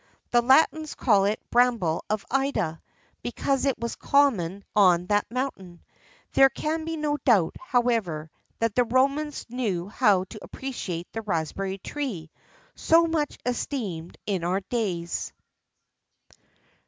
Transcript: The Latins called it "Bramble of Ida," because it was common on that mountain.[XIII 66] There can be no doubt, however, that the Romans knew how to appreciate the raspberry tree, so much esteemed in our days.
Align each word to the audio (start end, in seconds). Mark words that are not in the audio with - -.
The 0.31 0.41
Latins 0.41 0.95
called 0.95 1.27
it 1.27 1.39
"Bramble 1.51 2.03
of 2.09 2.25
Ida," 2.31 2.81
because 3.21 3.65
it 3.65 3.77
was 3.77 3.95
common 3.95 4.63
on 4.75 5.05
that 5.05 5.29
mountain.[XIII 5.29 5.83
66] 6.33 6.33
There 6.33 6.49
can 6.49 6.85
be 6.85 6.97
no 6.97 7.17
doubt, 7.17 7.55
however, 7.59 8.31
that 8.57 8.73
the 8.73 8.83
Romans 8.83 9.45
knew 9.47 9.89
how 9.89 10.23
to 10.23 10.39
appreciate 10.41 11.13
the 11.13 11.21
raspberry 11.21 11.77
tree, 11.77 12.31
so 12.73 13.05
much 13.05 13.37
esteemed 13.45 14.17
in 14.25 14.43
our 14.43 14.61
days. 14.61 15.31